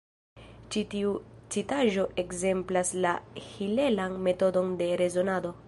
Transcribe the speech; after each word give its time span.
Ĉi 0.75 0.81
tiu 0.93 1.11
citaĵo 1.55 2.05
ekzemplas 2.23 2.95
la 3.05 3.13
hilelan 3.49 4.19
metodon 4.29 4.77
de 4.81 4.89
rezonado. 5.03 5.55